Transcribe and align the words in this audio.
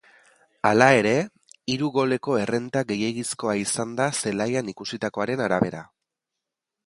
Hala 0.67 0.85
ere, 1.01 1.11
hiru 1.73 1.89
goleko 1.97 2.37
errenta 2.45 2.83
gehiegizkoa 2.93 3.55
izan 3.63 3.93
da 4.01 4.09
zelaian 4.23 4.71
ikusitakoaren 4.75 5.47
arabera. 5.49 5.85